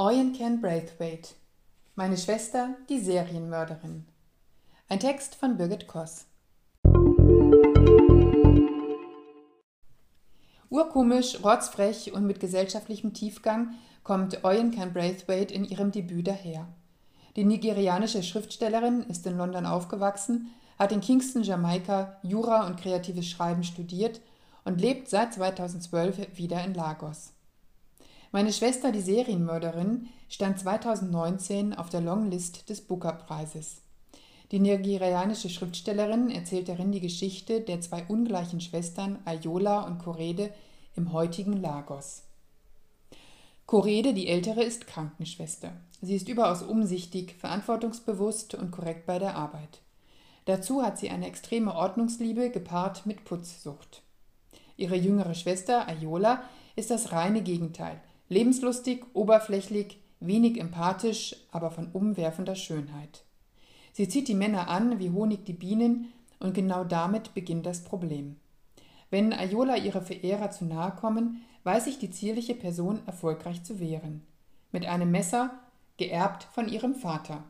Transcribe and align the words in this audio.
Oyen 0.00 0.32
Ken 0.32 0.60
Braithwaite 0.60 1.30
Meine 1.96 2.16
Schwester, 2.16 2.76
die 2.88 3.00
Serienmörderin. 3.00 4.06
Ein 4.88 5.00
Text 5.00 5.34
von 5.34 5.56
Birgit 5.56 5.88
Koss. 5.88 6.26
Urkomisch, 10.70 11.42
rotzfrech 11.42 12.12
und 12.12 12.26
mit 12.26 12.38
gesellschaftlichem 12.38 13.12
Tiefgang 13.12 13.74
kommt 14.04 14.44
Oyen 14.44 14.70
Ken 14.70 14.92
Braithwaite 14.92 15.52
in 15.52 15.64
ihrem 15.64 15.90
Debüt 15.90 16.28
daher. 16.28 16.68
Die 17.34 17.44
nigerianische 17.44 18.22
Schriftstellerin 18.22 19.02
ist 19.02 19.26
in 19.26 19.36
London 19.36 19.66
aufgewachsen, 19.66 20.54
hat 20.78 20.92
in 20.92 21.00
Kingston, 21.00 21.42
Jamaika 21.42 22.20
Jura 22.22 22.68
und 22.68 22.78
kreatives 22.78 23.26
Schreiben 23.26 23.64
studiert 23.64 24.20
und 24.64 24.80
lebt 24.80 25.08
seit 25.08 25.34
2012 25.34 26.38
wieder 26.38 26.62
in 26.62 26.74
Lagos. 26.74 27.32
Meine 28.30 28.52
Schwester, 28.52 28.92
die 28.92 29.00
Serienmörderin, 29.00 30.08
stand 30.28 30.58
2019 30.58 31.72
auf 31.72 31.88
der 31.88 32.02
Longlist 32.02 32.68
des 32.68 32.82
Booker-Preises. 32.82 33.80
Die 34.50 34.58
nigerianische 34.58 35.48
Schriftstellerin 35.48 36.30
erzählt 36.30 36.68
darin 36.68 36.92
die 36.92 37.00
Geschichte 37.00 37.62
der 37.62 37.80
zwei 37.80 38.04
ungleichen 38.04 38.60
Schwestern 38.60 39.18
Ayola 39.24 39.80
und 39.86 39.98
Korede 39.98 40.52
im 40.94 41.14
heutigen 41.14 41.54
Lagos. 41.54 42.24
Korede, 43.64 44.12
die 44.12 44.28
ältere, 44.28 44.62
ist 44.62 44.86
Krankenschwester. 44.86 45.72
Sie 46.02 46.14
ist 46.14 46.28
überaus 46.28 46.62
umsichtig, 46.62 47.34
verantwortungsbewusst 47.38 48.54
und 48.54 48.72
korrekt 48.72 49.06
bei 49.06 49.18
der 49.18 49.36
Arbeit. 49.36 49.80
Dazu 50.44 50.82
hat 50.82 50.98
sie 50.98 51.08
eine 51.08 51.26
extreme 51.26 51.74
Ordnungsliebe 51.74 52.50
gepaart 52.50 53.06
mit 53.06 53.24
Putzsucht. 53.24 54.02
Ihre 54.76 54.96
jüngere 54.96 55.34
Schwester 55.34 55.88
Ayola 55.88 56.42
ist 56.76 56.90
das 56.90 57.12
reine 57.12 57.42
Gegenteil. 57.42 58.00
Lebenslustig, 58.28 59.04
oberflächlich, 59.14 59.98
wenig 60.20 60.60
empathisch, 60.60 61.36
aber 61.50 61.70
von 61.70 61.88
umwerfender 61.92 62.56
Schönheit. 62.56 63.24
Sie 63.92 64.08
zieht 64.08 64.28
die 64.28 64.34
Männer 64.34 64.68
an 64.68 64.98
wie 64.98 65.10
Honig 65.10 65.44
die 65.44 65.52
Bienen, 65.52 66.12
und 66.40 66.54
genau 66.54 66.84
damit 66.84 67.34
beginnt 67.34 67.66
das 67.66 67.82
Problem. 67.82 68.36
Wenn 69.10 69.32
Ayola 69.32 69.76
ihre 69.76 70.02
Verehrer 70.02 70.50
zu 70.50 70.66
nahe 70.66 70.92
kommen, 70.92 71.42
weiß 71.64 71.86
sich 71.86 71.98
die 71.98 72.10
zierliche 72.10 72.54
Person 72.54 73.00
erfolgreich 73.06 73.64
zu 73.64 73.80
wehren. 73.80 74.22
Mit 74.70 74.86
einem 74.86 75.10
Messer, 75.10 75.50
geerbt 75.96 76.44
von 76.44 76.68
ihrem 76.68 76.94
Vater. 76.94 77.42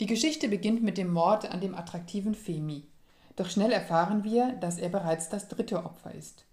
Die 0.00 0.06
Geschichte 0.06 0.48
beginnt 0.48 0.82
mit 0.82 0.98
dem 0.98 1.12
Mord 1.12 1.50
an 1.50 1.60
dem 1.60 1.74
attraktiven 1.74 2.34
Femi. 2.34 2.86
Doch 3.34 3.50
schnell 3.50 3.72
erfahren 3.72 4.22
wir, 4.22 4.52
dass 4.52 4.78
er 4.78 4.88
bereits 4.88 5.28
das 5.28 5.48
dritte 5.48 5.84
Opfer 5.84 6.14
ist. 6.14 6.44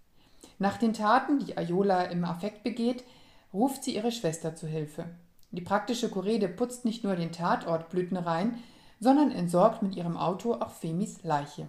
Nach 0.58 0.78
den 0.78 0.94
Taten, 0.94 1.38
die 1.38 1.56
Ayola 1.56 2.04
im 2.04 2.24
Affekt 2.24 2.62
begeht, 2.62 3.04
ruft 3.52 3.84
sie 3.84 3.94
ihre 3.94 4.12
Schwester 4.12 4.54
zu 4.54 4.66
Hilfe. 4.66 5.04
Die 5.50 5.60
praktische 5.60 6.08
Korede 6.08 6.48
putzt 6.48 6.84
nicht 6.84 7.04
nur 7.04 7.16
den 7.16 7.32
Tatort 7.32 7.90
blütenrein, 7.90 8.58
sondern 9.00 9.30
entsorgt 9.30 9.82
mit 9.82 9.94
ihrem 9.94 10.16
Auto 10.16 10.54
auch 10.54 10.70
Femis 10.70 11.22
Leiche. 11.22 11.66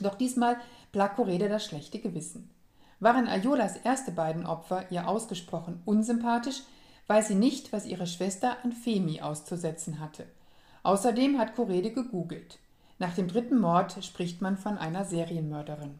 Doch 0.00 0.14
diesmal 0.14 0.56
plagt 0.92 1.16
Korede 1.16 1.48
das 1.48 1.64
schlechte 1.64 1.98
Gewissen. 1.98 2.50
Waren 2.98 3.28
Ayolas 3.28 3.76
erste 3.76 4.10
beiden 4.10 4.46
Opfer 4.46 4.90
ihr 4.90 5.08
ausgesprochen 5.08 5.82
unsympathisch, 5.84 6.62
weiß 7.06 7.28
sie 7.28 7.34
nicht, 7.34 7.72
was 7.72 7.86
ihre 7.86 8.06
Schwester 8.06 8.56
an 8.62 8.72
Femi 8.72 9.20
auszusetzen 9.20 10.00
hatte. 10.00 10.26
Außerdem 10.82 11.38
hat 11.38 11.54
Korede 11.54 11.92
gegoogelt. 11.92 12.58
Nach 12.98 13.14
dem 13.14 13.28
dritten 13.28 13.58
Mord 13.58 14.02
spricht 14.04 14.40
man 14.40 14.56
von 14.56 14.78
einer 14.78 15.04
Serienmörderin. 15.04 15.98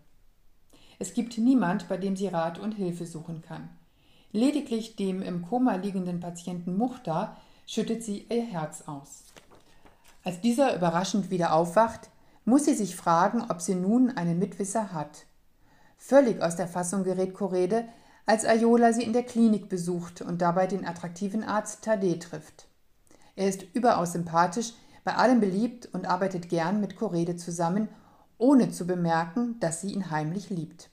Es 0.98 1.14
gibt 1.14 1.36
niemand, 1.39 1.89
bei 1.89 1.97
dem 1.97 2.16
sie 2.16 2.28
Rat 2.28 2.58
und 2.58 2.72
Hilfe 2.72 3.06
suchen 3.06 3.42
kann. 3.42 3.69
Lediglich 4.33 4.97
dem 4.97 5.22
im 5.22 5.42
Koma 5.42 5.77
liegenden 5.77 6.20
Patienten 6.20 6.77
Muchta 6.77 7.36
schüttet 7.66 8.03
sie 8.03 8.27
ihr 8.28 8.44
Herz 8.44 8.84
aus. 8.86 9.25
Als 10.25 10.41
dieser 10.41 10.75
überraschend 10.75 11.30
wieder 11.30 11.53
aufwacht, 11.53 12.10
muss 12.44 12.65
sie 12.65 12.75
sich 12.75 12.97
fragen, 12.97 13.44
ob 13.48 13.60
sie 13.60 13.75
nun 13.75 14.10
einen 14.10 14.38
Mitwisser 14.38 14.93
hat. 14.93 15.26
Völlig 15.98 16.43
aus 16.43 16.56
der 16.56 16.69
Fassung 16.69 17.04
gerät 17.04 17.34
Korede, 17.34 17.87
als 18.25 18.44
Ayola 18.44 18.93
sie 18.93 19.04
in 19.04 19.12
der 19.12 19.22
Klinik 19.22 19.69
besucht 19.69 20.22
und 20.22 20.43
dabei 20.43 20.66
den 20.66 20.87
attraktiven 20.87 21.44
Arzt 21.44 21.82
Tade 21.82 22.19
trifft. 22.19 22.66
Er 23.37 23.49
ist 23.49 23.65
überaus 23.75 24.12
sympathisch, 24.12 24.72
bei 25.04 25.15
allem 25.15 25.41
beliebt 25.41 25.88
und 25.93 26.06
arbeitet 26.06 26.49
gern 26.49 26.81
mit 26.81 26.97
Korede 26.97 27.37
zusammen, 27.37 27.88
ohne 28.38 28.70
zu 28.70 28.87
bemerken, 28.87 29.59
dass 29.60 29.81
sie 29.81 29.93
ihn 29.93 30.10
heimlich 30.10 30.50
liebt. 30.50 30.91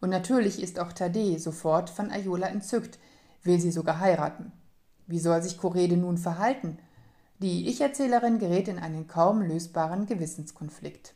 Und 0.00 0.10
natürlich 0.10 0.62
ist 0.62 0.78
auch 0.78 0.92
Tade 0.92 1.38
sofort 1.38 1.90
von 1.90 2.10
Ayola 2.10 2.48
entzückt, 2.48 2.98
will 3.42 3.60
sie 3.60 3.70
sogar 3.70 4.00
heiraten. 4.00 4.52
Wie 5.06 5.18
soll 5.18 5.42
sich 5.42 5.58
Korede 5.58 5.96
nun 5.96 6.18
verhalten? 6.18 6.78
Die 7.38 7.68
Ich-Erzählerin 7.68 8.38
gerät 8.38 8.68
in 8.68 8.78
einen 8.78 9.06
kaum 9.06 9.42
lösbaren 9.42 10.06
Gewissenskonflikt. 10.06 11.14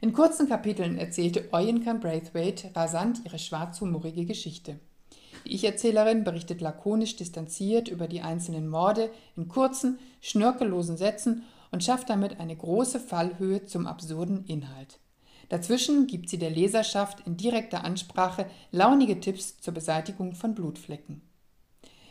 In 0.00 0.12
kurzen 0.12 0.48
Kapiteln 0.48 0.96
erzählte 0.96 1.48
Oyenkan 1.52 2.00
Braithwaite 2.00 2.70
rasant 2.74 3.20
ihre 3.24 3.38
schwarzhumorige 3.38 4.24
Geschichte. 4.24 4.78
Die 5.44 5.54
Ich-Erzählerin 5.54 6.24
berichtet 6.24 6.60
lakonisch 6.60 7.16
distanziert 7.16 7.88
über 7.88 8.08
die 8.08 8.22
einzelnen 8.22 8.68
Morde 8.68 9.10
in 9.36 9.48
kurzen, 9.48 9.98
schnörkellosen 10.20 10.96
Sätzen 10.96 11.42
und 11.70 11.84
schafft 11.84 12.10
damit 12.10 12.40
eine 12.40 12.56
große 12.56 13.00
Fallhöhe 13.00 13.66
zum 13.66 13.86
absurden 13.86 14.44
Inhalt. 14.46 15.00
Dazwischen 15.48 16.06
gibt 16.06 16.28
sie 16.28 16.38
der 16.38 16.50
Leserschaft 16.50 17.26
in 17.26 17.36
direkter 17.36 17.84
Ansprache 17.84 18.46
launige 18.70 19.20
Tipps 19.20 19.58
zur 19.60 19.74
Beseitigung 19.74 20.34
von 20.34 20.54
Blutflecken. 20.54 21.22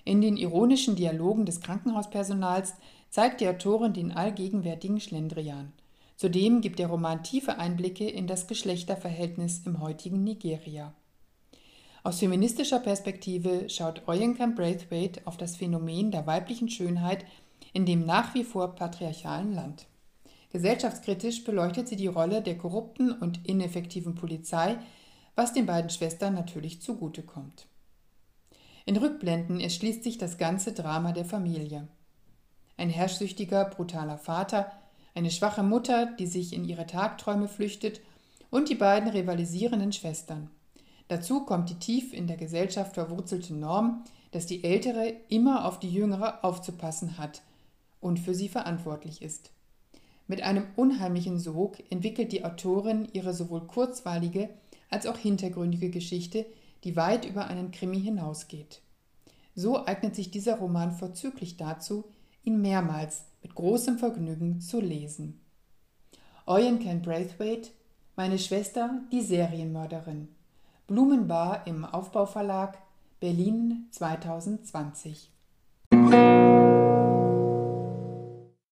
In 0.06 0.22
den 0.22 0.38
ironischen 0.38 0.96
Dialogen 0.96 1.46
des 1.46 1.60
Krankenhauspersonals 1.62 2.74
zeigt 3.10 3.42
die 3.42 3.48
Autorin 3.48 3.94
den 3.94 4.12
allgegenwärtigen 4.12 5.00
Schlendrian. 5.00 5.74
Zudem 6.16 6.62
gibt 6.62 6.80
der 6.80 6.88
Roman 6.88 7.24
tiefe 7.24 7.60
Einblicke 7.60 8.10
in 8.10 8.26
das 8.26 8.48
Geschlechterverhältnis 8.48 9.62
im 9.66 9.82
heutigen 9.82 10.24
Nigeria. 10.24 10.94
Aus 12.04 12.20
feministischer 12.20 12.80
Perspektive 12.80 13.70
schaut 13.70 14.08
Oyenkam 14.08 14.56
Braithwaite 14.56 15.22
auf 15.26 15.38
das 15.38 15.58
Phänomen 15.58 16.10
der 16.10 16.26
weiblichen 16.26 16.70
Schönheit 16.70 17.26
in 17.74 17.86
dem 17.86 18.06
nach 18.06 18.34
wie 18.34 18.46
vor 18.46 18.76
patriarchalen 18.76 19.54
Land. 19.54 19.88
Gesellschaftskritisch 20.50 21.44
beleuchtet 21.44 21.88
sie 21.88 21.96
die 21.96 22.08
Rolle 22.08 22.42
der 22.42 22.58
korrupten 22.58 23.12
und 23.12 23.48
ineffektiven 23.48 24.16
Polizei, 24.16 24.78
was 25.36 25.54
den 25.54 25.66
beiden 25.66 25.90
Schwestern 25.90 26.34
natürlich 26.34 26.82
zugutekommt. 26.82 27.68
In 28.86 28.96
Rückblenden 28.98 29.60
erschließt 29.60 30.04
sich 30.04 30.18
das 30.18 30.38
ganze 30.38 30.72
Drama 30.72 31.12
der 31.12 31.26
Familie. 31.26 31.88
Ein 32.78 32.90
herrschsüchtiger, 32.90 33.66
brutaler 33.66 34.18
Vater, 34.18 34.72
eine 35.14 35.32
schwache 35.32 35.64
Mutter, 35.64 36.06
die 36.18 36.28
sich 36.28 36.54
in 36.54 36.64
ihre 36.64 36.86
Tagträume 36.86 37.48
flüchtet, 37.48 38.02
und 38.50 38.70
die 38.70 38.76
beiden 38.76 39.10
rivalisierenden 39.10 39.92
Schwestern. 39.92 40.50
Dazu 41.10 41.44
kommt 41.44 41.70
die 41.70 41.80
tief 41.80 42.14
in 42.14 42.28
der 42.28 42.38
Gesellschaft 42.38 42.94
verwurzelte 42.94 43.54
Norm, 43.54 44.06
dass 44.32 44.46
die 44.46 44.64
Ältere 44.64 45.14
immer 45.28 45.66
auf 45.66 45.80
die 45.80 45.92
Jüngere 45.92 46.44
aufzupassen 46.44 47.18
hat 47.18 47.42
und 48.00 48.20
für 48.20 48.34
sie 48.34 48.48
verantwortlich 48.48 49.22
ist. 49.22 49.52
Mit 50.28 50.42
einem 50.42 50.66
unheimlichen 50.76 51.40
Sog 51.40 51.78
entwickelt 51.90 52.34
die 52.34 52.44
Autorin 52.44 53.08
ihre 53.14 53.34
sowohl 53.34 53.66
kurzweilige 53.66 54.50
als 54.90 55.08
auch 55.08 55.18
hintergründige 55.18 55.90
Geschichte, 55.90 56.46
die 56.84 56.96
weit 56.96 57.26
über 57.26 57.48
einen 57.48 57.72
Krimi 57.72 58.00
hinausgeht. 58.00 58.82
So 59.56 59.86
eignet 59.86 60.16
sich 60.16 60.30
dieser 60.30 60.58
Roman 60.58 60.92
vorzüglich 60.92 61.58
dazu, 61.58 62.06
ihn 62.44 62.62
mehrmals 62.62 63.26
mit 63.42 63.56
großem 63.56 63.98
Vergnügen 63.98 64.62
zu 64.62 64.80
lesen. 64.80 65.40
Oyen 66.46 66.80
Ken 66.80 67.02
Braithwaite, 67.02 67.72
Meine 68.16 68.40
Schwester, 68.40 69.02
die 69.12 69.22
Serienmörderin. 69.22 70.28
Blumenbar 70.88 71.68
im 71.68 71.86
Aufbauverlag, 71.86 72.78
Berlin 73.20 73.88
2020. 73.92 75.30